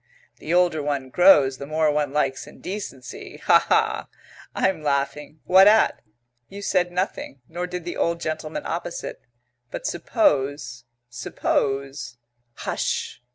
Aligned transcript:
The 0.37 0.51
older 0.51 0.81
one 0.81 1.11
grows 1.11 1.59
the 1.59 1.67
more 1.67 1.91
one 1.91 2.11
likes 2.11 2.47
indecency. 2.47 3.37
Hah, 3.37 3.65
hah! 3.69 4.07
I'm 4.55 4.81
laughing. 4.81 5.41
What 5.43 5.67
at? 5.67 6.01
You 6.49 6.63
said 6.63 6.91
nothing, 6.91 7.41
nor 7.47 7.67
did 7.67 7.83
the 7.85 7.97
old 7.97 8.19
gentleman 8.19 8.65
opposite.... 8.65 9.21
But 9.69 9.85
suppose 9.85 10.85
suppose 11.07 12.17
Hush!" 12.55 13.21